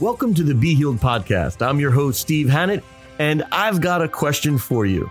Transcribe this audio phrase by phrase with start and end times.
[0.00, 1.60] Welcome to the Be Healed podcast.
[1.60, 2.84] I'm your host, Steve Hannett,
[3.18, 5.10] and I've got a question for you.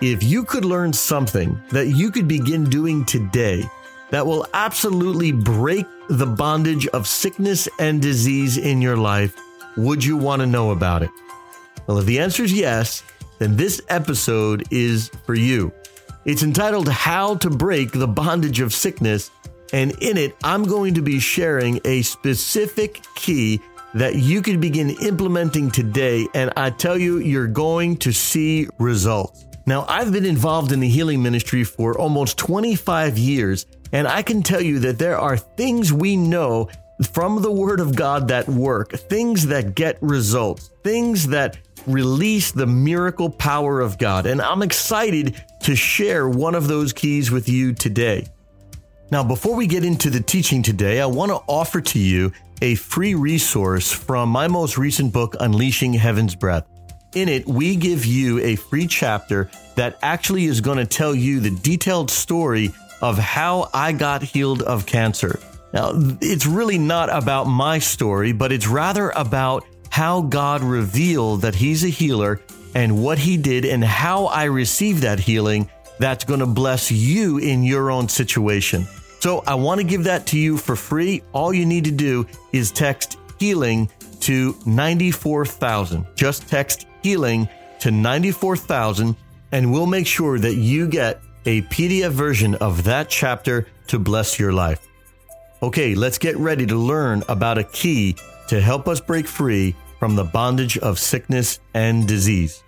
[0.00, 3.64] If you could learn something that you could begin doing today
[4.10, 9.34] that will absolutely break the bondage of sickness and disease in your life,
[9.76, 11.10] would you want to know about it?
[11.88, 13.02] Well, if the answer is yes,
[13.40, 15.72] then this episode is for you.
[16.24, 19.32] It's entitled How to Break the Bondage of Sickness,
[19.72, 23.60] and in it, I'm going to be sharing a specific key
[23.94, 26.26] that you can begin implementing today.
[26.34, 29.46] And I tell you, you're going to see results.
[29.66, 34.42] Now, I've been involved in the healing ministry for almost 25 years, and I can
[34.42, 36.68] tell you that there are things we know
[37.12, 42.66] from the Word of God that work, things that get results, things that release the
[42.66, 44.26] miracle power of God.
[44.26, 48.26] And I'm excited to share one of those keys with you today.
[49.10, 52.32] Now, before we get into the teaching today, I want to offer to you
[52.62, 56.66] a free resource from my most recent book, Unleashing Heaven's Breath.
[57.14, 61.40] In it, we give you a free chapter that actually is going to tell you
[61.40, 65.40] the detailed story of how I got healed of cancer.
[65.72, 71.54] Now, it's really not about my story, but it's rather about how God revealed that
[71.54, 72.40] He's a healer
[72.74, 77.38] and what He did and how I received that healing that's going to bless you
[77.38, 78.86] in your own situation.
[79.20, 81.22] So I want to give that to you for free.
[81.32, 83.90] All you need to do is text healing
[84.20, 86.06] to 94,000.
[86.14, 87.48] Just text healing
[87.80, 89.14] to 94,000
[89.52, 94.38] and we'll make sure that you get a PDF version of that chapter to bless
[94.38, 94.86] your life.
[95.62, 98.16] Okay, let's get ready to learn about a key
[98.48, 102.62] to help us break free from the bondage of sickness and disease.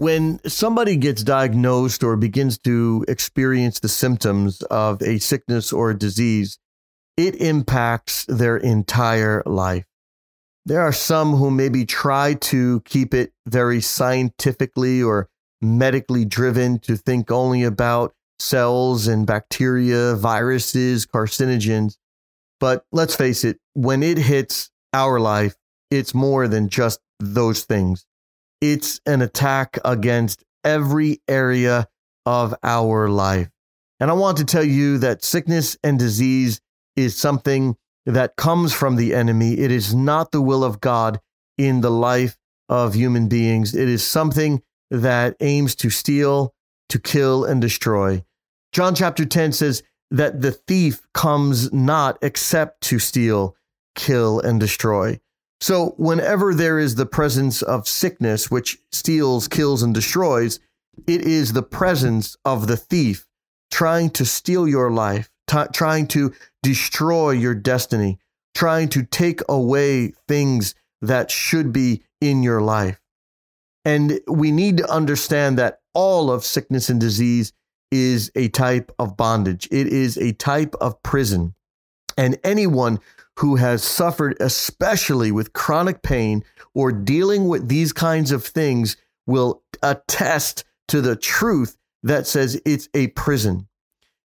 [0.00, 5.98] When somebody gets diagnosed or begins to experience the symptoms of a sickness or a
[5.98, 6.58] disease,
[7.18, 9.84] it impacts their entire life.
[10.64, 15.28] There are some who maybe try to keep it very scientifically or
[15.60, 21.98] medically driven to think only about cells and bacteria, viruses, carcinogens.
[22.58, 25.56] But let's face it, when it hits our life,
[25.90, 28.06] it's more than just those things
[28.60, 31.88] it's an attack against every area
[32.26, 33.50] of our life.
[33.98, 36.60] And I want to tell you that sickness and disease
[36.96, 37.76] is something
[38.06, 39.58] that comes from the enemy.
[39.58, 41.20] It is not the will of God
[41.58, 42.36] in the life
[42.68, 43.74] of human beings.
[43.74, 46.54] It is something that aims to steal,
[46.88, 48.24] to kill, and destroy.
[48.72, 53.56] John chapter 10 says that the thief comes not except to steal,
[53.94, 55.20] kill, and destroy.
[55.60, 60.58] So, whenever there is the presence of sickness, which steals, kills, and destroys,
[61.06, 63.26] it is the presence of the thief
[63.70, 66.32] trying to steal your life, t- trying to
[66.62, 68.18] destroy your destiny,
[68.54, 73.00] trying to take away things that should be in your life.
[73.84, 77.52] And we need to understand that all of sickness and disease
[77.90, 81.54] is a type of bondage, it is a type of prison.
[82.16, 83.00] And anyone
[83.40, 89.62] who has suffered, especially with chronic pain or dealing with these kinds of things, will
[89.82, 93.66] attest to the truth that says it's a prison.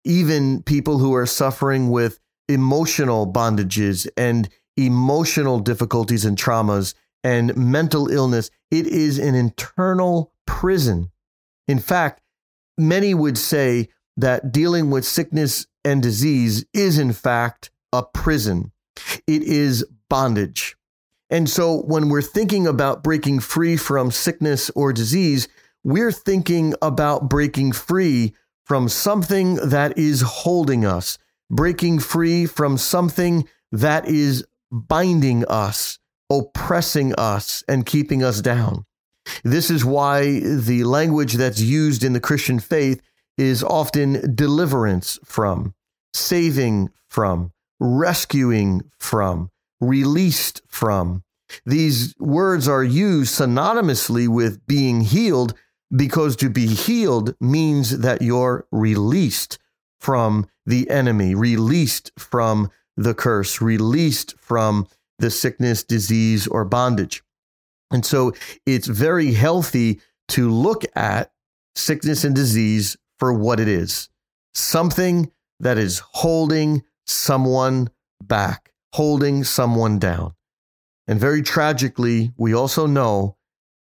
[0.05, 4.47] Even people who are suffering with emotional bondages and
[4.77, 6.93] emotional difficulties and traumas
[7.25, 11.11] and mental illness, it is an internal prison.
[11.67, 12.21] In fact,
[12.77, 18.71] many would say that dealing with sickness and disease is, in fact, a prison.
[19.27, 20.75] It is bondage.
[21.29, 25.47] And so when we're thinking about breaking free from sickness or disease,
[25.83, 31.17] we're thinking about breaking free from something that is holding us,
[31.49, 35.99] breaking free from something that is binding us,
[36.29, 38.85] oppressing us, and keeping us down.
[39.43, 43.01] This is why the language that's used in the Christian faith
[43.37, 45.73] is often deliverance from,
[46.13, 51.23] saving from, rescuing from, released from.
[51.65, 55.53] These words are used synonymously with being healed
[55.95, 59.59] because to be healed means that you're released
[59.99, 64.87] from the enemy, released from the curse, released from
[65.19, 67.23] the sickness, disease, or bondage.
[67.91, 68.33] And so
[68.65, 71.31] it's very healthy to look at
[71.75, 74.09] sickness and disease for what it is
[74.55, 77.89] something that is holding someone
[78.21, 80.33] back, holding someone down.
[81.07, 83.37] And very tragically, we also know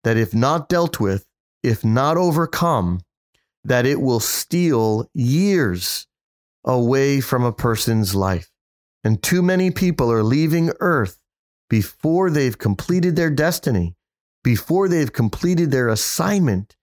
[0.03, 1.25] that if not dealt with,
[1.63, 3.01] if not overcome,
[3.63, 6.07] that it will steal years
[6.63, 8.51] away from a person's life.
[9.03, 11.19] And too many people are leaving earth
[11.69, 13.95] before they've completed their destiny,
[14.43, 16.75] before they've completed their assignment.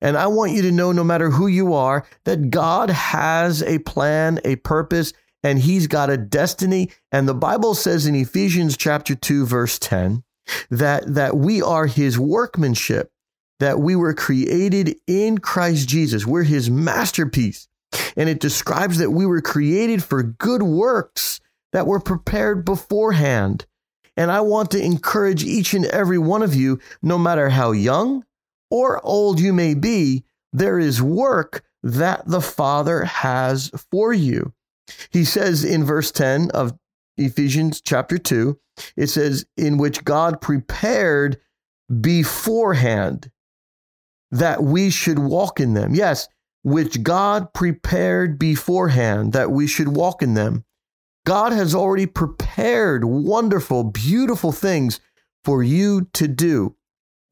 [0.00, 3.78] And I want you to know, no matter who you are, that God has a
[3.80, 6.90] plan, a purpose, and He's got a destiny.
[7.12, 10.22] And the Bible says in Ephesians chapter 2, verse 10,
[10.70, 13.10] that, that we are His workmanship,
[13.58, 16.26] that we were created in Christ Jesus.
[16.26, 17.68] We're His masterpiece.
[18.16, 21.40] And it describes that we were created for good works
[21.72, 23.66] that were prepared beforehand.
[24.16, 28.24] And I want to encourage each and every one of you, no matter how young
[28.70, 34.52] or old you may be, there is work that the Father has for you.
[35.10, 36.72] He says in verse 10 of
[37.16, 38.58] Ephesians chapter 2,
[38.96, 41.38] it says, in which God prepared
[42.00, 43.30] beforehand
[44.30, 45.94] that we should walk in them.
[45.94, 46.28] Yes,
[46.62, 50.64] which God prepared beforehand that we should walk in them.
[51.26, 55.00] God has already prepared wonderful, beautiful things
[55.44, 56.76] for you to do.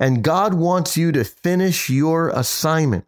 [0.00, 3.04] And God wants you to finish your assignment.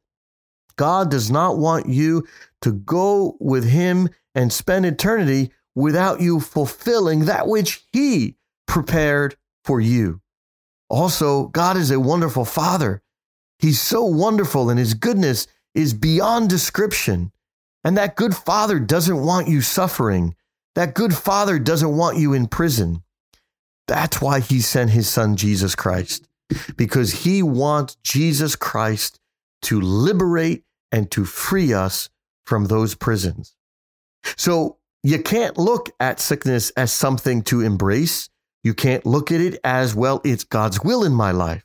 [0.81, 2.27] God does not want you
[2.63, 8.37] to go with Him and spend eternity without you fulfilling that which He
[8.67, 10.23] prepared for you.
[10.89, 13.03] Also, God is a wonderful Father.
[13.59, 17.31] He's so wonderful, and His goodness is beyond description.
[17.85, 20.35] And that good Father doesn't want you suffering.
[20.77, 23.03] That good Father doesn't want you in prison.
[23.87, 26.27] That's why He sent His Son, Jesus Christ,
[26.75, 29.21] because He wants Jesus Christ
[29.61, 32.09] to liberate and to free us
[32.45, 33.55] from those prisons.
[34.37, 38.29] So you can't look at sickness as something to embrace.
[38.63, 41.65] You can't look at it as, well, it's God's will in my life.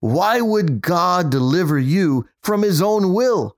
[0.00, 3.56] Why would God deliver you from his own will?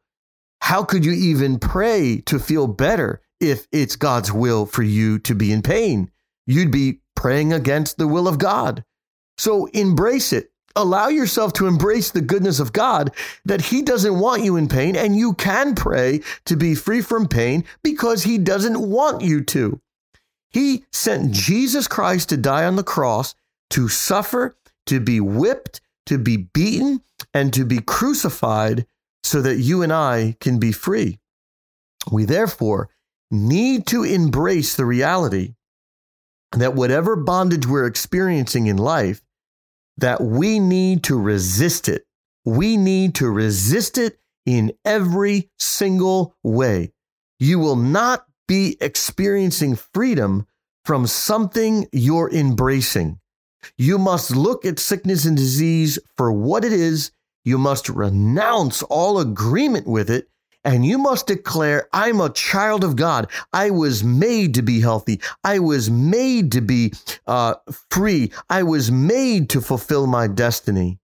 [0.60, 5.34] How could you even pray to feel better if it's God's will for you to
[5.34, 6.10] be in pain?
[6.46, 8.84] You'd be praying against the will of God.
[9.37, 13.14] So embrace it allow yourself to embrace the goodness of God
[13.44, 17.28] that He doesn't want you in pain, and you can pray to be free from
[17.28, 19.80] pain because He doesn't want you to.
[20.50, 23.34] He sent Jesus Christ to die on the cross
[23.70, 24.54] to suffer,
[24.86, 27.00] to be whipped, to be beaten,
[27.32, 28.86] and to be crucified
[29.22, 31.18] so that you and I can be free.
[32.10, 32.90] We therefore
[33.30, 35.54] need to embrace the reality
[36.52, 39.22] that whatever bondage we're experiencing in life,
[39.98, 42.06] that we need to resist it.
[42.44, 46.92] We need to resist it in every single way.
[47.38, 50.46] You will not be experiencing freedom
[50.84, 53.20] from something you're embracing.
[53.76, 57.12] You must look at sickness and disease for what it is.
[57.44, 60.28] You must renounce all agreement with it
[60.64, 63.29] and you must declare, I'm a child of God.
[63.53, 65.20] I was made to be healthy.
[65.43, 66.93] I was made to be
[67.26, 67.55] uh,
[67.91, 68.32] free.
[68.49, 70.99] I was made to fulfill my destiny.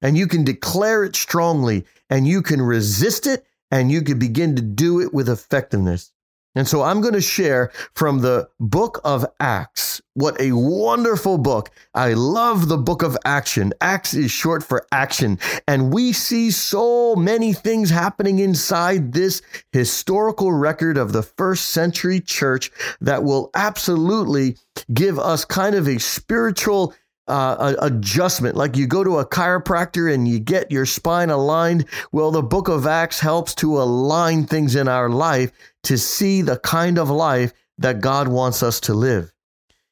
[0.00, 4.56] And you can declare it strongly and you can resist it and you can begin
[4.56, 6.12] to do it with effectiveness.
[6.58, 10.02] And so I'm going to share from the book of Acts.
[10.14, 11.70] What a wonderful book.
[11.94, 13.72] I love the book of action.
[13.80, 15.38] Acts is short for action.
[15.68, 19.40] And we see so many things happening inside this
[19.70, 24.56] historical record of the first century church that will absolutely
[24.92, 26.92] give us kind of a spiritual
[27.28, 28.56] uh, adjustment.
[28.56, 31.86] Like you go to a chiropractor and you get your spine aligned.
[32.12, 35.52] Well, the book of Acts helps to align things in our life
[35.84, 39.32] to see the kind of life that God wants us to live.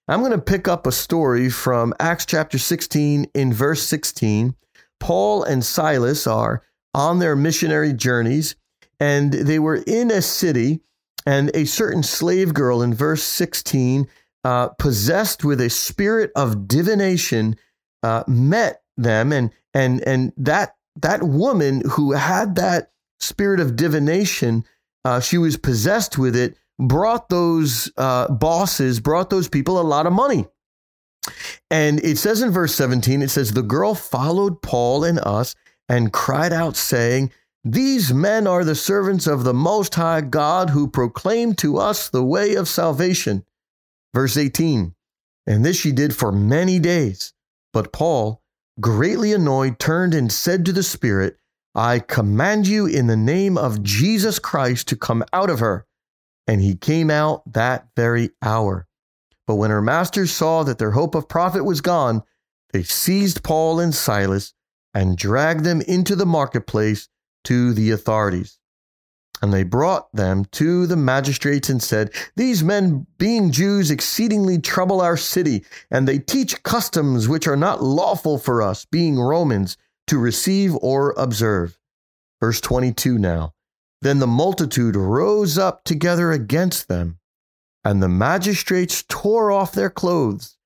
[0.08, 4.54] I'm going to pick up a story from Acts chapter 16 in verse 16.
[5.00, 6.62] Paul and Silas are
[6.94, 8.56] on their missionary journeys
[9.00, 10.80] and they were in a city
[11.26, 14.08] and a certain slave girl in verse 16
[14.46, 17.56] uh, possessed with a spirit of divination,
[18.04, 24.64] uh, met them, and and and that that woman who had that spirit of divination,
[25.04, 30.06] uh, she was possessed with it, brought those uh, bosses, brought those people a lot
[30.06, 30.46] of money.
[31.68, 35.56] And it says in verse 17, it says, The girl followed Paul and us
[35.88, 37.32] and cried out, saying,
[37.64, 42.22] These men are the servants of the Most High God who proclaim to us the
[42.22, 43.44] way of salvation.
[44.16, 44.94] Verse 18
[45.46, 47.34] And this she did for many days.
[47.74, 48.40] But Paul,
[48.80, 51.36] greatly annoyed, turned and said to the Spirit,
[51.74, 55.86] I command you in the name of Jesus Christ to come out of her.
[56.46, 58.86] And he came out that very hour.
[59.46, 62.22] But when her masters saw that their hope of profit was gone,
[62.72, 64.54] they seized Paul and Silas
[64.94, 67.10] and dragged them into the marketplace
[67.44, 68.58] to the authorities.
[69.42, 75.00] And they brought them to the magistrates and said, These men, being Jews, exceedingly trouble
[75.00, 79.76] our city, and they teach customs which are not lawful for us, being Romans,
[80.06, 81.78] to receive or observe.
[82.40, 83.52] Verse 22 now.
[84.02, 87.18] Then the multitude rose up together against them,
[87.84, 90.56] and the magistrates tore off their clothes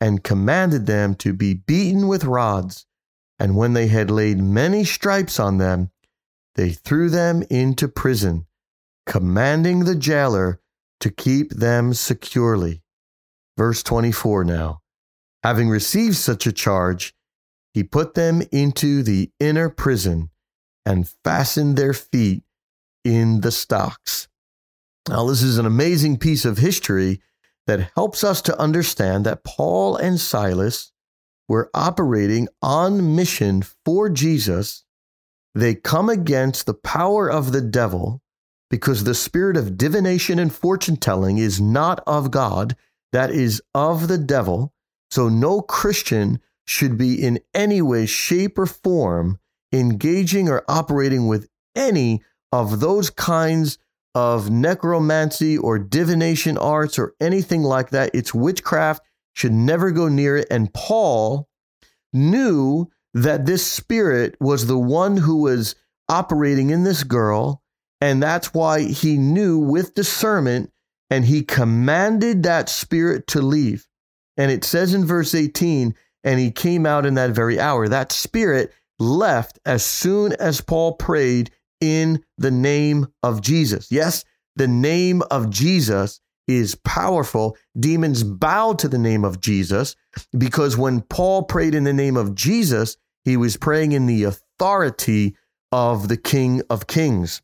[0.00, 2.86] and commanded them to be beaten with rods.
[3.38, 5.90] And when they had laid many stripes on them,
[6.58, 8.44] they threw them into prison,
[9.06, 10.60] commanding the jailer
[10.98, 12.82] to keep them securely.
[13.56, 14.80] Verse 24 now.
[15.44, 17.14] Having received such a charge,
[17.72, 20.30] he put them into the inner prison
[20.84, 22.42] and fastened their feet
[23.04, 24.26] in the stocks.
[25.08, 27.22] Now, this is an amazing piece of history
[27.68, 30.90] that helps us to understand that Paul and Silas
[31.48, 34.82] were operating on mission for Jesus
[35.54, 38.22] they come against the power of the devil
[38.70, 42.76] because the spirit of divination and fortune telling is not of God,
[43.12, 44.72] that is of the devil.
[45.10, 49.38] So no Christian should be in any way, shape, or form
[49.72, 53.78] engaging or operating with any of those kinds
[54.14, 58.10] of necromancy or divination arts or anything like that.
[58.14, 59.02] It's witchcraft,
[59.34, 60.46] should never go near it.
[60.50, 61.48] And Paul
[62.12, 62.90] knew
[63.24, 65.74] that this spirit was the one who was
[66.08, 67.62] operating in this girl.
[68.00, 70.70] And that's why he knew with discernment
[71.10, 73.86] and he commanded that spirit to leave.
[74.36, 77.88] And it says in verse 18, and he came out in that very hour.
[77.88, 83.90] That spirit left as soon as Paul prayed in the name of Jesus.
[83.90, 84.24] Yes,
[84.56, 87.56] the name of Jesus is powerful.
[87.78, 89.94] Demons bow to the name of Jesus
[90.36, 92.96] because when Paul prayed in the name of Jesus,
[93.28, 95.36] he was praying in the authority
[95.70, 97.42] of the King of Kings.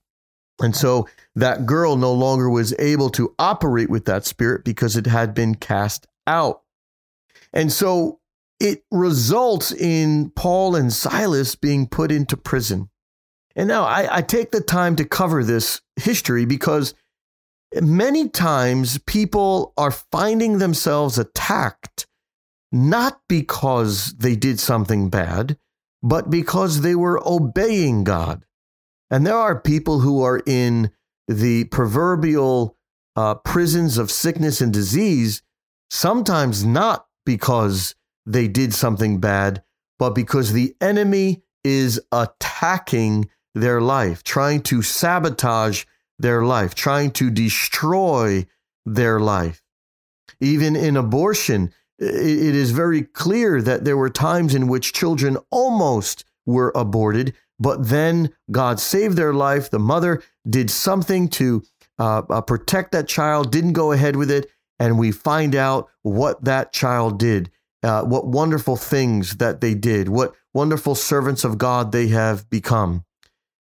[0.61, 5.07] And so that girl no longer was able to operate with that spirit because it
[5.07, 6.62] had been cast out.
[7.53, 8.21] And so
[8.61, 12.88] it results in Paul and Silas being put into prison.
[13.57, 16.95] And now I, I, take the time to cover this history because
[17.81, 22.07] many times people are finding themselves attacked
[22.73, 25.57] not because they did something bad,
[26.05, 28.45] but because they were obeying God.
[29.11, 30.91] And there are people who are in
[31.29, 32.77] the proverbial
[33.17, 35.43] uh, prisons of sickness and disease,
[35.91, 37.95] sometimes not because
[38.27, 39.63] they did something bad,
[39.99, 45.85] but because the enemy is attacking their life, trying to sabotage
[46.19, 48.45] their life, trying to destroy
[48.85, 49.63] their life.
[50.39, 51.73] Even in abortion,
[52.05, 57.89] it is very clear that there were times in which children almost were aborted, but
[57.89, 59.71] then God saved their life.
[59.71, 61.63] The mother did something to
[61.99, 66.45] uh, uh, protect that child, didn't go ahead with it, and we find out what
[66.45, 67.51] that child did,
[67.83, 73.05] uh, what wonderful things that they did, what wonderful servants of God they have become.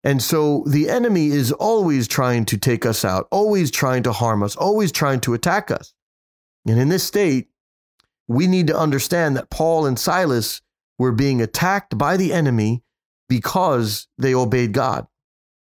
[0.04, 4.44] And so the enemy is always trying to take us out, always trying to harm
[4.44, 5.94] us, always trying to attack us.
[6.68, 7.50] And in this state,
[8.28, 10.62] we need to understand that Paul and Silas
[10.98, 12.84] were being attacked by the enemy
[13.28, 15.08] because they obeyed God.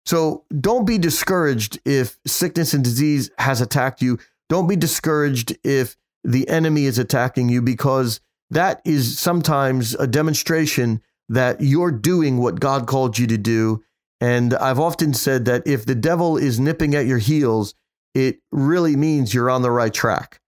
[0.04, 4.18] So don't be discouraged if sickness and disease has attacked you.
[4.48, 11.02] Don't be discouraged if the enemy is attacking you because that is sometimes a demonstration
[11.28, 13.82] that you're doing what God called you to do
[14.20, 17.74] and I've often said that if the devil is nipping at your heels,
[18.14, 20.40] it really means you're on the right track.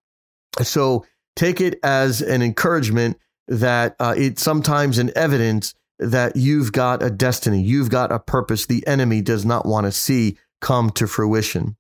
[0.62, 1.05] So
[1.38, 3.16] take it as an encouragement
[3.47, 8.66] that uh, it's sometimes an evidence that you've got a destiny, you've got a purpose
[8.66, 11.76] the enemy does not want to see come to fruition.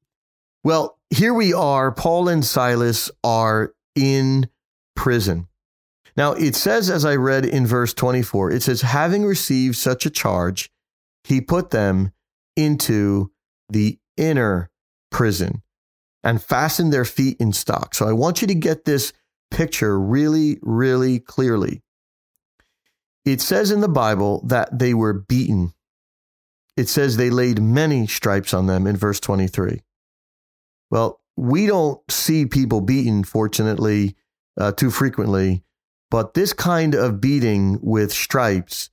[0.64, 1.92] Well, here we are.
[1.92, 4.48] Paul and Silas are in
[4.96, 5.48] prison.
[6.16, 10.10] Now, it says, as I read in verse 24, it says, having received such a
[10.10, 10.70] charge,
[11.24, 12.12] he put them
[12.56, 13.30] into
[13.68, 14.70] the inner
[15.10, 15.62] prison
[16.24, 17.94] and fastened their feet in stock.
[17.94, 19.12] So I want you to get this
[19.50, 21.82] picture really, really clearly.
[23.24, 25.72] It says in the Bible that they were beaten.
[26.76, 29.82] It says they laid many stripes on them in verse 23.
[30.90, 34.16] Well, we don't see people beaten, fortunately,
[34.56, 35.64] uh, too frequently,
[36.10, 38.90] but this kind of beating with stripes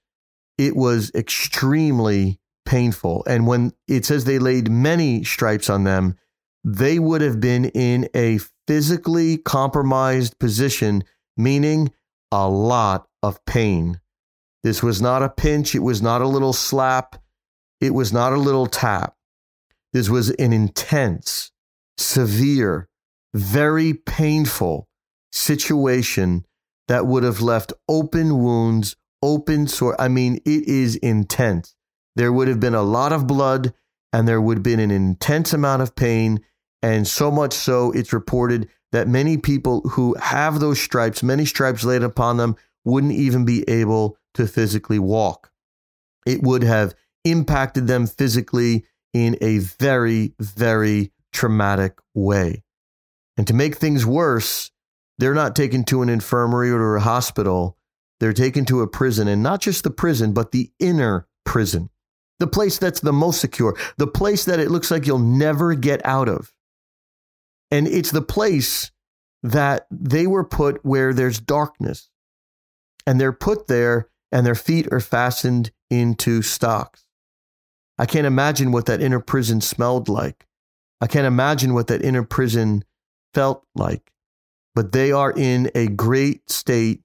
[0.57, 3.23] it was extremely painful.
[3.27, 6.17] And when it says they laid many stripes on them,
[6.65, 11.03] they would have been in a physically compromised position,
[11.37, 11.93] meaning
[12.31, 14.01] a lot of pain.
[14.63, 17.21] This was not a pinch, it was not a little slap,
[17.79, 19.15] it was not a little tap.
[19.93, 21.51] This was an intense,
[21.99, 22.89] severe,
[23.35, 24.89] very painful
[25.31, 26.45] situation
[26.87, 29.95] that would have left open wounds, open sore.
[30.01, 31.75] I mean, it is intense.
[32.15, 33.71] There would have been a lot of blood
[34.11, 36.39] and there would have been an intense amount of pain.
[36.85, 41.83] And so much so, it's reported that many people who have those stripes, many stripes
[41.83, 45.51] laid upon them, wouldn't even be able to physically walk.
[46.27, 52.61] It would have impacted them physically in a very, very traumatic way.
[53.35, 54.69] And to make things worse,
[55.17, 57.79] they're not taken to an infirmary or to a hospital.
[58.19, 61.89] They're taken to a prison, and not just the prison, but the inner prison,
[62.37, 66.05] the place that's the most secure, the place that it looks like you'll never get
[66.05, 66.51] out of.
[67.71, 68.91] And it's the place
[69.43, 72.09] that they were put where there's darkness.
[73.07, 77.05] And they're put there, and their feet are fastened into stocks.
[77.97, 80.47] I can't imagine what that inner prison smelled like.
[80.99, 82.83] I can't imagine what that inner prison
[83.33, 84.11] felt like
[84.75, 87.01] but they are in a great state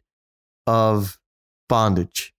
[0.67, 1.19] of
[1.69, 2.35] bondage.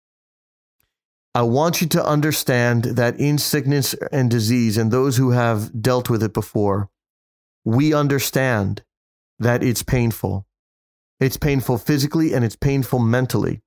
[1.34, 6.10] I want you to understand that in sickness and disease, and those who have dealt
[6.10, 6.90] with it before,
[7.63, 8.84] we understand
[9.39, 10.46] that it's painful.
[11.20, 13.62] It's painful physically and it's painful mentally.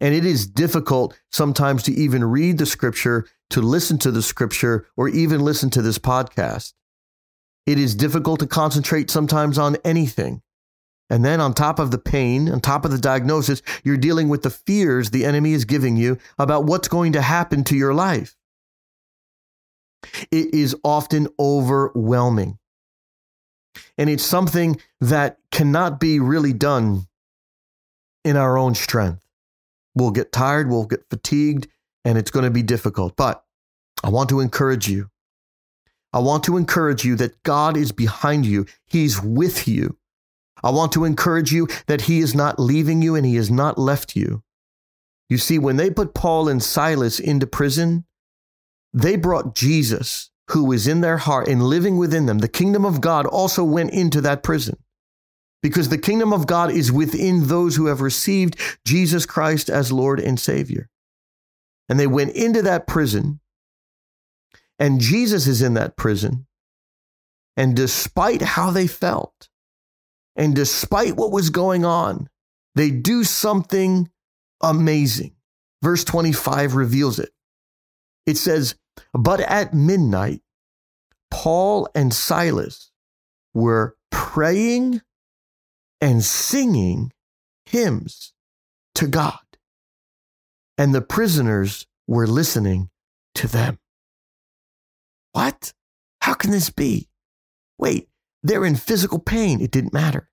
[0.00, 4.86] And it is difficult sometimes to even read the scripture, to listen to the scripture,
[4.96, 6.72] or even listen to this podcast.
[7.66, 10.42] It is difficult to concentrate sometimes on anything.
[11.08, 14.42] And then, on top of the pain, on top of the diagnosis, you're dealing with
[14.42, 18.34] the fears the enemy is giving you about what's going to happen to your life.
[20.32, 22.58] It is often overwhelming.
[23.98, 27.06] And it's something that cannot be really done
[28.24, 29.24] in our own strength.
[29.94, 31.68] We'll get tired, we'll get fatigued,
[32.04, 33.16] and it's going to be difficult.
[33.16, 33.42] But
[34.04, 35.10] I want to encourage you.
[36.12, 39.96] I want to encourage you that God is behind you, He's with you.
[40.62, 43.78] I want to encourage you that he is not leaving you and he has not
[43.78, 44.42] left you.
[45.28, 48.04] You see, when they put Paul and Silas into prison,
[48.92, 52.38] they brought Jesus, who was in their heart and living within them.
[52.38, 54.76] The kingdom of God also went into that prison
[55.62, 60.20] because the kingdom of God is within those who have received Jesus Christ as Lord
[60.20, 60.88] and Savior.
[61.88, 63.40] And they went into that prison,
[64.78, 66.46] and Jesus is in that prison.
[67.56, 69.48] And despite how they felt,
[70.36, 72.28] and despite what was going on,
[72.74, 74.10] they do something
[74.60, 75.34] amazing.
[75.82, 77.30] Verse 25 reveals it.
[78.26, 78.74] It says,
[79.12, 80.42] But at midnight,
[81.30, 82.90] Paul and Silas
[83.54, 85.02] were praying
[86.00, 87.12] and singing
[87.64, 88.32] hymns
[88.94, 89.38] to God,
[90.78, 92.90] and the prisoners were listening
[93.34, 93.78] to them.
[95.32, 95.72] What?
[96.20, 97.08] How can this be?
[97.78, 98.08] Wait,
[98.42, 99.60] they're in physical pain.
[99.60, 100.30] It didn't matter.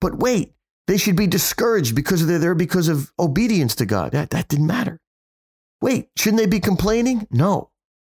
[0.00, 0.54] But wait,
[0.86, 4.12] they should be discouraged because they're there because of obedience to God.
[4.12, 5.00] That, that didn't matter.
[5.80, 7.26] Wait, shouldn't they be complaining?
[7.30, 7.69] No.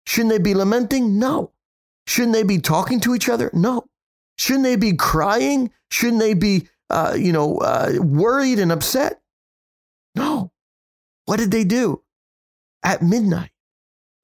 [0.07, 1.19] Shouldn't they be lamenting?
[1.19, 1.53] No.
[2.07, 3.51] Shouldn't they be talking to each other?
[3.53, 3.87] No.
[4.37, 5.71] Shouldn't they be crying?
[5.91, 9.21] Shouldn't they be, uh, you know, uh, worried and upset?
[10.15, 10.53] No.
[11.27, 12.03] What did they do?
[12.83, 13.51] At midnight,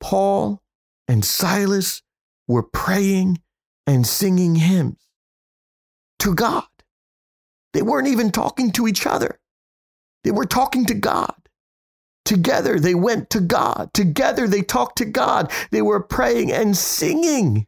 [0.01, 0.63] Paul
[1.07, 2.03] and Silas
[2.49, 3.41] were praying
[3.87, 5.07] and singing hymns
[6.19, 6.65] to God.
[7.73, 9.39] They weren't even talking to each other,
[10.25, 11.35] they were talking to God.
[12.29, 13.89] Together they went to God.
[13.95, 15.51] Together they talked to God.
[15.71, 17.67] They were praying and singing.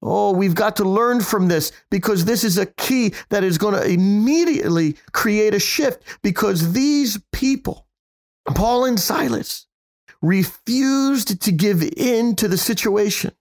[0.00, 3.74] Oh, we've got to learn from this because this is a key that is going
[3.74, 7.88] to immediately create a shift because these people,
[8.46, 9.66] Paul and Silas,
[10.22, 13.32] refused to give in to the situation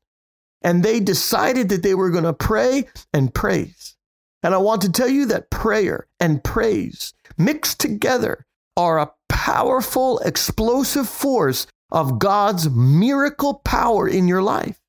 [0.63, 3.95] and they decided that they were going to pray and praise.
[4.41, 10.19] And I want to tell you that prayer and praise mixed together are a powerful,
[10.19, 14.79] explosive force of God's miracle power in your life.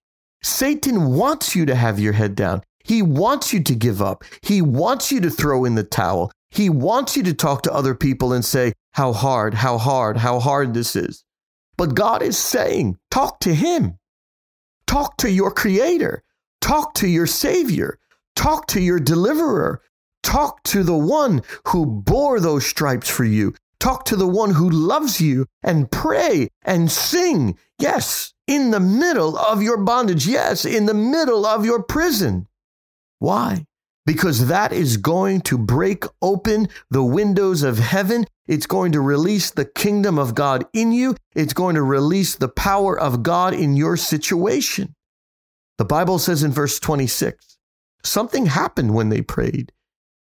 [0.43, 2.63] Satan wants you to have your head down.
[2.83, 4.25] He wants you to give up.
[4.43, 6.31] He wants you to throw in the towel.
[6.51, 10.39] He wants you to talk to other people and say, How hard, how hard, how
[10.39, 11.25] hard this is.
[11.77, 13.99] But God is saying, Talk to Him.
[14.87, 16.23] Talk to your creator.
[16.61, 17.99] Talk to your savior.
[18.37, 19.83] Talk to your deliverer.
[20.23, 23.55] Talk to the one who bore those stripes for you.
[23.85, 27.59] Talk to the one who loves you and pray and sing.
[27.79, 30.27] Yes, in the middle of your bondage.
[30.27, 32.49] Yes, in the middle of your prison.
[33.19, 33.67] Why?
[34.07, 38.27] because that is going to break open the windows of heaven.
[38.47, 41.17] It's going to release the kingdom of God in you.
[41.35, 44.95] It's going to release the power of God in your situation.
[45.79, 47.59] The Bible says in verse 26
[48.03, 49.73] something happened when they prayed,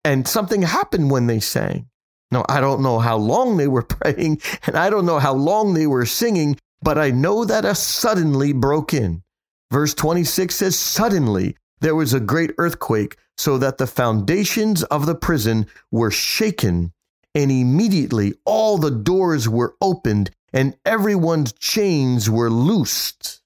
[0.02, 1.88] and something happened when they sang.
[2.30, 5.74] Now, I don't know how long they were praying, and I don't know how long
[5.74, 9.22] they were singing, but I know that a suddenly broke in.
[9.70, 15.14] Verse 26 says, Suddenly there was a great earthquake, so that the foundations of the
[15.14, 16.92] prison were shaken,
[17.34, 23.40] and immediately all the doors were opened, and everyone's chains were loosed.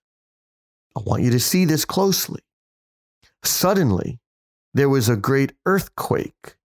[0.96, 2.40] I want you to see this closely.
[3.42, 4.20] Suddenly,
[4.74, 6.56] there was a great earthquake,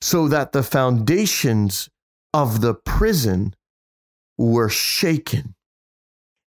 [0.00, 1.88] so that the foundations
[2.32, 3.54] of the prison
[4.38, 5.54] were shaken,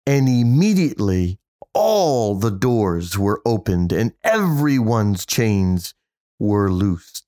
[0.05, 1.39] and immediately
[1.73, 5.93] all the doors were opened and everyone's chains
[6.39, 7.25] were loosed.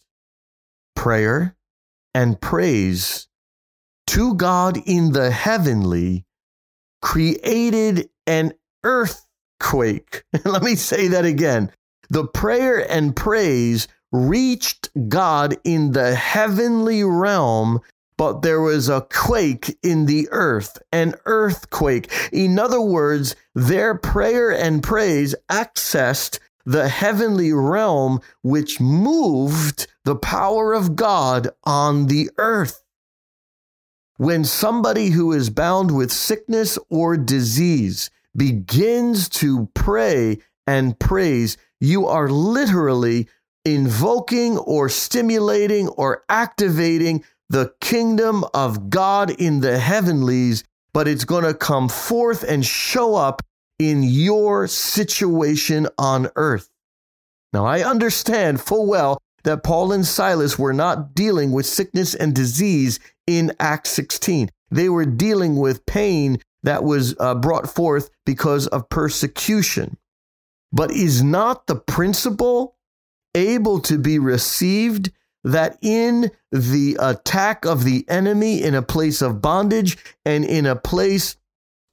[0.95, 1.55] Prayer
[2.13, 3.27] and praise
[4.07, 6.25] to God in the heavenly
[7.01, 10.23] created an earthquake.
[10.45, 11.71] Let me say that again.
[12.09, 17.81] The prayer and praise reached God in the heavenly realm
[18.17, 22.11] but there was a quake in the earth, an earthquake.
[22.31, 30.73] In other words, their prayer and praise accessed the heavenly realm, which moved the power
[30.73, 32.83] of God on the earth.
[34.17, 42.07] When somebody who is bound with sickness or disease begins to pray and praise, you
[42.07, 43.27] are literally
[43.65, 51.43] invoking or stimulating or activating the kingdom of God in the heavenlies, but it's going
[51.43, 53.41] to come forth and show up
[53.79, 56.69] in your situation on earth.
[57.51, 62.33] Now, I understand full well that Paul and Silas were not dealing with sickness and
[62.33, 64.49] disease in Acts 16.
[64.71, 69.97] They were dealing with pain that was uh, brought forth because of persecution.
[70.71, 72.74] But is not the principle
[73.35, 75.11] able to be received
[75.43, 80.75] that in the attack of the enemy, in a place of bondage and in a
[80.75, 81.35] place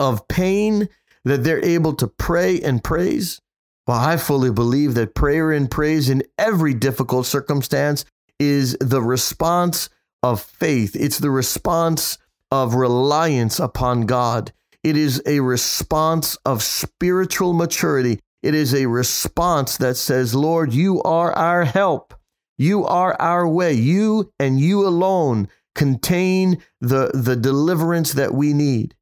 [0.00, 0.88] of pain,
[1.24, 3.40] that they're able to pray and praise?
[3.86, 8.04] Well, I fully believe that prayer and praise in every difficult circumstance
[8.38, 9.90] is the response
[10.22, 10.96] of faith.
[10.96, 12.18] It's the response
[12.50, 14.52] of reliance upon God.
[14.82, 18.20] It is a response of spiritual maturity.
[18.42, 22.14] It is a response that says, Lord, you are our help.
[22.58, 23.72] You are our way.
[23.72, 28.94] You and you alone contain the, the deliverance that we need.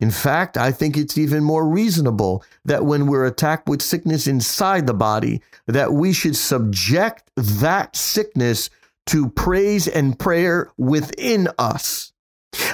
[0.00, 4.86] In fact, I think it's even more reasonable that when we're attacked with sickness inside
[4.86, 8.70] the body, that we should subject that sickness
[9.06, 12.09] to praise and prayer within us.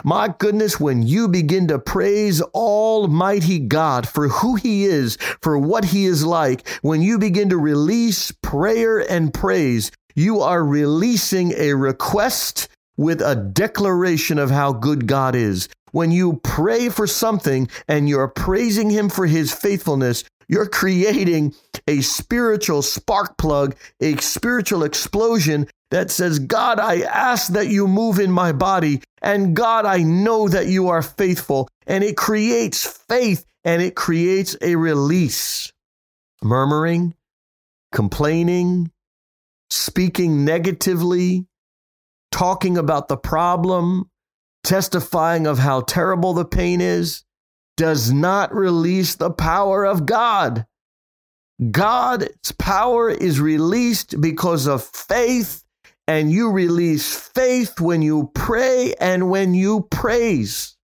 [0.07, 5.87] My goodness, when you begin to praise Almighty God for who He is, for what
[5.87, 11.75] He is like, when you begin to release prayer and praise, you are releasing a
[11.75, 15.69] request with a declaration of how good God is.
[15.91, 21.53] When you pray for something and you're praising Him for His faithfulness, you're creating
[21.89, 28.19] a spiritual spark plug, a spiritual explosion that says, God, I ask that you move
[28.19, 29.03] in my body.
[29.23, 31.69] And God, I know that you are faithful.
[31.87, 35.73] And it creates faith and it creates a release.
[36.43, 37.15] Murmuring,
[37.93, 38.91] complaining,
[39.71, 41.47] speaking negatively,
[42.31, 44.11] talking about the problem,
[44.65, 47.25] testifying of how terrible the pain is,
[47.77, 50.67] does not release the power of God.
[51.71, 55.65] God's power is released because of faith,
[56.09, 60.77] and you release faith when you pray and when you praise.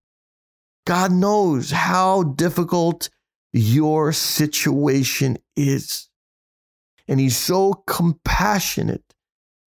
[0.87, 3.08] God knows how difficult
[3.52, 6.08] your situation is.
[7.06, 9.04] And he's so compassionate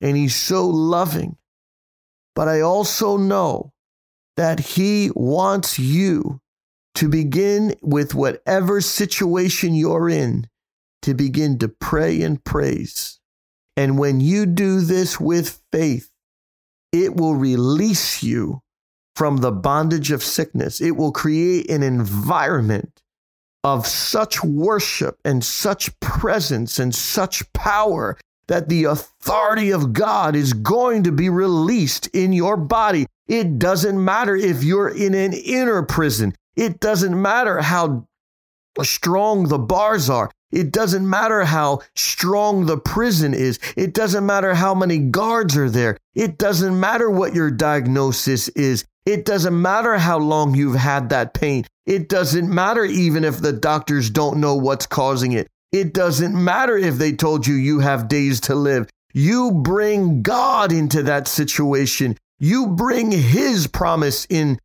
[0.01, 1.37] and he's so loving.
[2.35, 3.71] But I also know
[4.35, 6.41] that he wants you
[6.95, 10.47] to begin with whatever situation you're in,
[11.01, 13.19] to begin to pray and praise.
[13.77, 16.09] And when you do this with faith,
[16.91, 18.61] it will release you
[19.15, 20.81] from the bondage of sickness.
[20.81, 23.01] It will create an environment
[23.63, 30.53] of such worship and such presence and such power that the authority of God is
[30.53, 33.07] going to be released in your body.
[33.27, 36.35] It doesn't matter if you're in an inner prison.
[36.55, 38.07] It doesn't matter how
[38.83, 40.29] strong the bars are.
[40.55, 43.59] It doesn't matter how strong the prison is.
[43.75, 45.97] It doesn't matter how many guards are there.
[46.15, 48.85] It doesn't matter what your diagnosis is.
[49.05, 51.65] It doesn't matter how long you've had that pain.
[51.85, 55.47] It doesn't matter even if the doctors don't know what's causing it.
[55.73, 58.89] It doesn't matter if they told you you have days to live.
[59.13, 62.17] You bring God into that situation.
[62.39, 64.57] You bring His promise into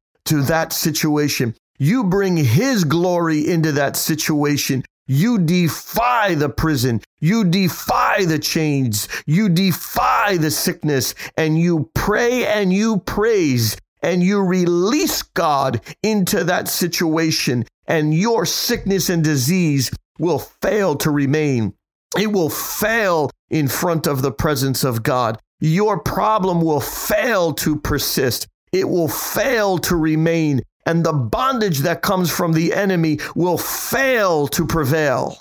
[0.42, 1.56] that situation.
[1.80, 4.84] You bring His glory into that situation.
[5.06, 7.00] You defy the prison.
[7.20, 9.08] You defy the chains.
[9.26, 16.44] You defy the sickness and you pray and you praise and you release God into
[16.44, 21.74] that situation and your sickness and disease will fail to remain.
[22.18, 25.38] It will fail in front of the presence of God.
[25.60, 28.46] Your problem will fail to persist.
[28.72, 34.48] It will fail to remain and the bondage that comes from the enemy will fail
[34.48, 35.38] to prevail.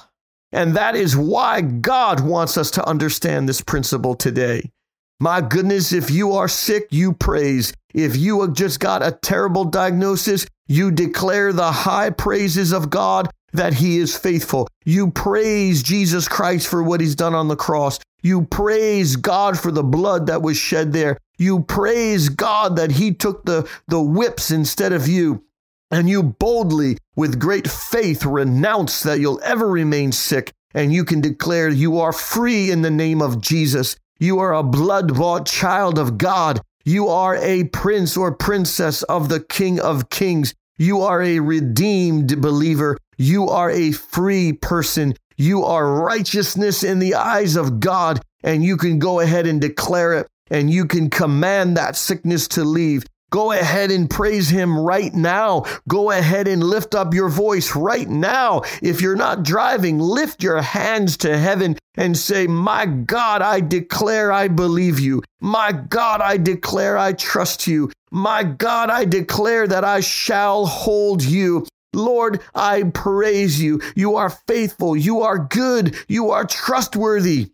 [0.52, 4.72] And that is why God wants us to understand this principle today.
[5.20, 7.74] My goodness, if you are sick, you praise.
[7.94, 13.30] If you have just got a terrible diagnosis, you declare the high praises of God
[13.54, 14.68] that He is faithful.
[14.86, 18.00] You praise Jesus Christ for what He's done on the cross.
[18.22, 21.18] You praise God for the blood that was shed there.
[21.40, 25.46] You praise God that He took the, the whips instead of you.
[25.90, 30.52] And you boldly, with great faith, renounce that you'll ever remain sick.
[30.74, 33.96] And you can declare you are free in the name of Jesus.
[34.20, 36.60] You are a blood bought child of God.
[36.84, 40.54] You are a prince or princess of the King of Kings.
[40.78, 42.98] You are a redeemed believer.
[43.18, 45.16] You are a free person.
[45.38, 48.22] You are righteousness in the eyes of God.
[48.44, 52.64] And you can go ahead and declare it and you can command that sickness to
[52.64, 53.06] leave.
[53.32, 55.66] Go ahead and praise him right now.
[55.88, 58.64] Go ahead and lift up your voice right now.
[58.82, 64.32] If you're not driving, lift your hands to heaven and say, My God, I declare
[64.32, 65.22] I believe you.
[65.42, 67.92] My God, I declare I trust you.
[68.12, 71.68] My God, I declare that I shall hold you.
[71.94, 73.82] Lord, I praise you.
[73.96, 74.96] You are faithful.
[74.96, 75.96] You are good.
[76.08, 77.52] You are trustworthy.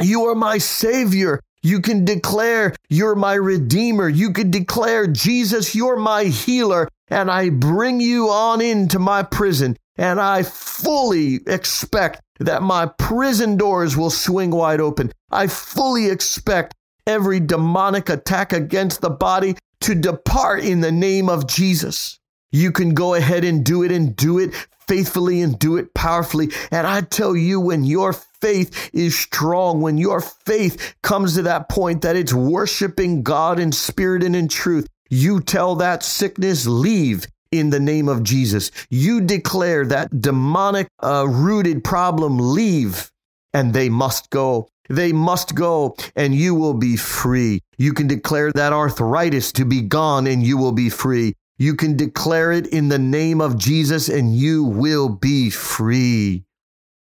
[0.00, 1.40] You are my Savior.
[1.62, 4.08] You can declare, You're my Redeemer.
[4.08, 6.88] You can declare, Jesus, you're my healer.
[7.08, 9.76] And I bring you on into my prison.
[9.96, 15.12] And I fully expect that my prison doors will swing wide open.
[15.30, 16.74] I fully expect
[17.06, 22.18] every demonic attack against the body to depart in the name of Jesus.
[22.52, 24.54] You can go ahead and do it and do it
[24.88, 26.50] faithfully and do it powerfully.
[26.70, 31.68] And I tell you, when your faith is strong, when your faith comes to that
[31.68, 37.26] point that it's worshiping God in spirit and in truth, you tell that sickness, leave
[37.50, 38.70] in the name of Jesus.
[38.90, 43.10] You declare that demonic uh, rooted problem, leave,
[43.54, 44.68] and they must go.
[44.90, 47.60] They must go, and you will be free.
[47.76, 51.34] You can declare that arthritis to be gone, and you will be free.
[51.58, 56.44] You can declare it in the name of Jesus and you will be free.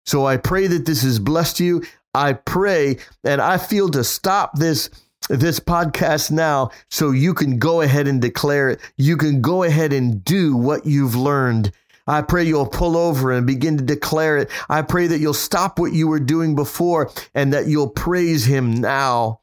[0.06, 1.84] So I pray that this has blessed you.
[2.14, 4.90] I pray and I feel to stop this
[5.30, 8.80] this podcast now so you can go ahead and declare it.
[8.98, 11.72] You can go ahead and do what you've learned.
[12.08, 14.50] I pray you'll pull over and begin to declare it.
[14.70, 18.74] I pray that you'll stop what you were doing before and that you'll praise him
[18.74, 19.42] now.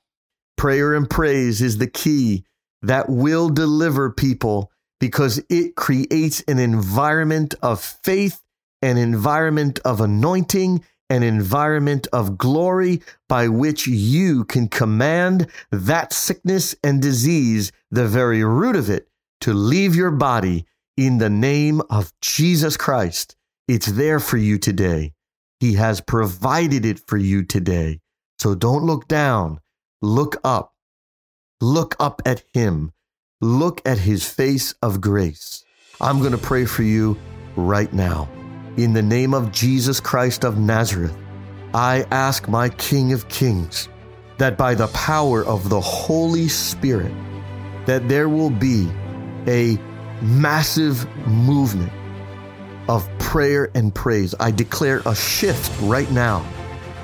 [0.57, 2.47] Prayer and praise is the key
[2.81, 4.71] that will deliver people
[5.05, 8.41] because it creates an environment of faith,
[8.81, 16.75] an environment of anointing, an environment of glory by which you can command that sickness
[16.83, 19.07] and disease, the very root of it,
[19.43, 20.65] to leave your body
[20.97, 23.37] in the name of Jesus Christ.
[23.69, 25.13] It's there for you today.
[25.61, 28.01] He has provided it for you today.
[28.39, 29.61] So don't look down,
[30.01, 30.73] look up.
[31.61, 32.95] Look up at Him
[33.45, 35.65] look at his face of grace.
[36.01, 37.19] I'm going to pray for you
[37.57, 38.29] right now.
[38.79, 41.15] In the name of Jesus Christ of Nazareth,
[41.75, 43.89] I ask my King of Kings
[44.39, 47.13] that by the power of the Holy Spirit,
[47.85, 48.91] that there will be
[49.47, 49.79] a
[50.23, 51.93] massive movement
[52.89, 54.35] of prayer and praise.
[54.41, 56.45] I declare a shift right now,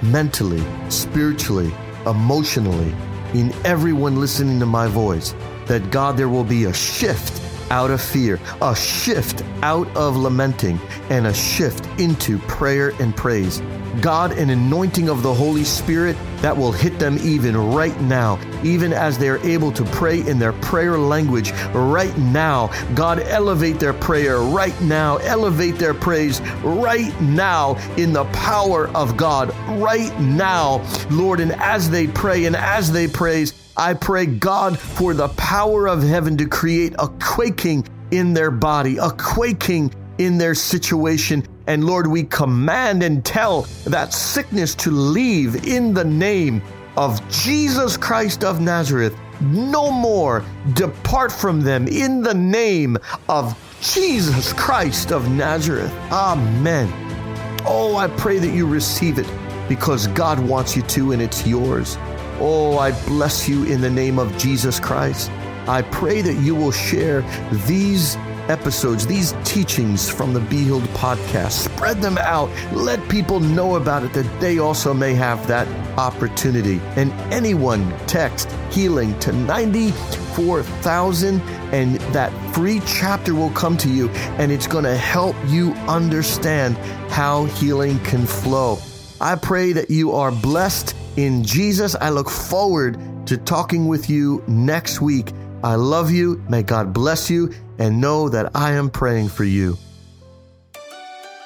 [0.00, 1.72] mentally, spiritually,
[2.06, 2.94] emotionally,
[3.34, 5.34] in everyone listening to my voice
[5.70, 10.80] that God, there will be a shift out of fear, a shift out of lamenting,
[11.10, 13.62] and a shift into prayer and praise.
[14.00, 18.92] God, an anointing of the Holy Spirit that will hit them even right now, even
[18.92, 22.72] as they're able to pray in their prayer language right now.
[22.96, 29.16] God, elevate their prayer right now, elevate their praise right now in the power of
[29.16, 31.38] God right now, Lord.
[31.38, 36.02] And as they pray and as they praise, I pray, God, for the power of
[36.02, 41.46] heaven to create a quaking in their body, a quaking in their situation.
[41.66, 46.60] And Lord, we command and tell that sickness to leave in the name
[46.98, 49.16] of Jesus Christ of Nazareth.
[49.40, 52.98] No more depart from them in the name
[53.30, 55.90] of Jesus Christ of Nazareth.
[56.12, 56.92] Amen.
[57.64, 59.26] Oh, I pray that you receive it
[59.70, 61.96] because God wants you to and it's yours.
[62.42, 65.30] Oh, I bless you in the name of Jesus Christ.
[65.68, 67.20] I pray that you will share
[67.66, 68.16] these
[68.48, 71.52] episodes, these teachings from the Be Healed podcast.
[71.52, 72.48] Spread them out.
[72.72, 76.80] Let people know about it that they also may have that opportunity.
[76.96, 81.40] And anyone text healing to 94,000
[81.72, 86.78] and that free chapter will come to you and it's going to help you understand
[87.12, 88.78] how healing can flow.
[89.20, 91.94] I pray that you are blessed in Jesus.
[91.94, 95.32] I look forward to talking with you next week.
[95.62, 96.42] I love you.
[96.48, 99.76] May God bless you and know that I am praying for you.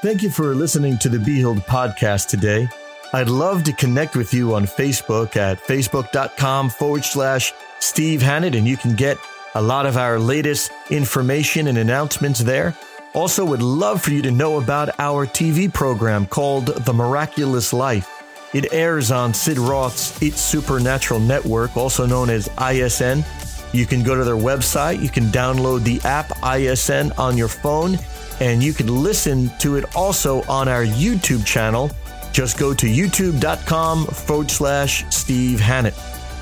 [0.02, 2.68] Thank you for listening to the Be podcast today.
[3.12, 8.66] I'd love to connect with you on Facebook at facebook.com forward slash Steve Hannett, and
[8.66, 9.18] you can get
[9.54, 12.76] a lot of our latest information and announcements there.
[13.14, 18.13] Also, would love for you to know about our TV program called The Miraculous Life.
[18.54, 23.24] It airs on Sid Roth's It's Supernatural Network, also known as ISN.
[23.72, 27.98] You can go to their website, you can download the app ISN on your phone,
[28.38, 31.90] and you can listen to it also on our YouTube channel.
[32.32, 35.94] Just go to youtube.com forward slash Steve Hannett.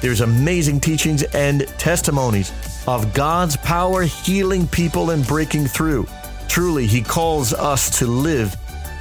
[0.03, 2.53] There's amazing teachings and testimonies
[2.87, 6.07] of God's power healing people and breaking through.
[6.47, 8.55] Truly, He calls us to live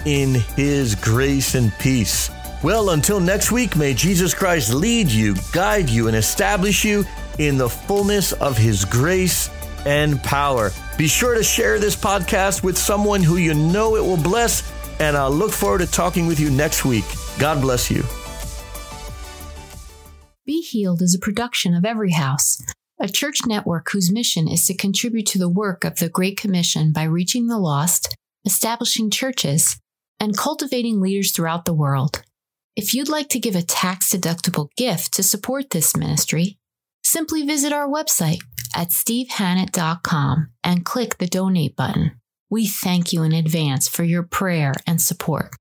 [0.06, 2.30] in His grace and peace.
[2.64, 7.04] Well, until next week, may Jesus Christ lead you, guide you, and establish you
[7.40, 9.50] in the fullness of His grace
[9.84, 10.72] and power.
[10.96, 15.18] Be sure to share this podcast with someone who you know it will bless, and
[15.18, 17.06] I'll look forward to talking with you next week.
[17.40, 18.04] God bless you.
[20.46, 22.62] Be Healed is a production of Every House,
[23.00, 26.94] a church network whose mission is to contribute to the work of the Great Commission
[26.94, 29.80] by reaching the lost, establishing churches,
[30.20, 32.22] and cultivating leaders throughout the world.
[32.76, 36.58] If you'd like to give a tax deductible gift to support this ministry,
[37.04, 38.40] simply visit our website
[38.74, 42.14] at stevehannett.com and click the donate button.
[42.50, 45.52] We thank you in advance for your prayer and support.